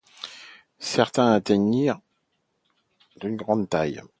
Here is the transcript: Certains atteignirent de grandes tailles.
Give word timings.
Certains 0.79 1.31
atteignirent 1.31 1.99
de 3.17 3.29
grandes 3.29 3.69
tailles. 3.69 4.01